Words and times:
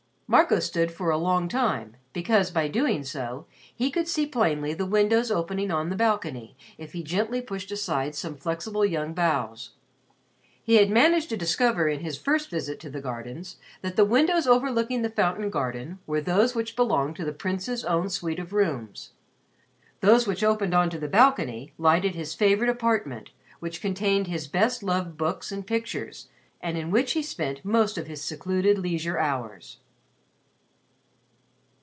Marco 0.33 0.59
stood 0.59 0.93
for 0.93 1.09
a 1.11 1.17
long 1.17 1.49
time 1.49 1.97
because, 2.13 2.51
by 2.51 2.69
doing 2.69 3.03
so, 3.03 3.45
he 3.75 3.91
could 3.91 4.07
see 4.07 4.25
plainly 4.25 4.73
the 4.73 4.85
windows 4.85 5.29
opening 5.29 5.71
on 5.71 5.89
the 5.89 5.95
balcony 5.97 6.55
if 6.77 6.93
he 6.93 7.03
gently 7.03 7.41
pushed 7.41 7.69
aside 7.69 8.15
some 8.15 8.37
flexible 8.37 8.85
young 8.85 9.13
boughs. 9.13 9.71
He 10.63 10.75
had 10.75 10.89
managed 10.89 11.27
to 11.31 11.35
discover 11.35 11.89
in 11.89 11.99
his 11.99 12.17
first 12.17 12.49
visit 12.49 12.79
to 12.79 12.89
the 12.89 13.01
gardens 13.01 13.57
that 13.81 13.97
the 13.97 14.05
windows 14.05 14.47
overlooking 14.47 15.01
the 15.01 15.09
Fountain 15.09 15.49
Garden 15.49 15.99
were 16.07 16.21
those 16.21 16.55
which 16.55 16.77
belonged 16.77 17.17
to 17.17 17.25
the 17.25 17.33
Prince's 17.33 17.83
own 17.83 18.07
suite 18.09 18.39
of 18.39 18.53
rooms. 18.53 19.11
Those 19.99 20.27
which 20.27 20.45
opened 20.45 20.73
on 20.73 20.89
to 20.91 20.97
the 20.97 21.09
balcony 21.09 21.73
lighted 21.77 22.15
his 22.15 22.33
favorite 22.33 22.69
apartment, 22.69 23.31
which 23.59 23.81
contained 23.81 24.27
his 24.27 24.47
best 24.47 24.81
loved 24.81 25.17
books 25.17 25.51
and 25.51 25.67
pictures 25.67 26.29
and 26.61 26.77
in 26.77 26.89
which 26.89 27.11
he 27.11 27.21
spent 27.21 27.65
most 27.65 27.97
of 27.97 28.07
his 28.07 28.23
secluded 28.23 28.77
leisure 28.77 29.17
hours. 29.19 29.79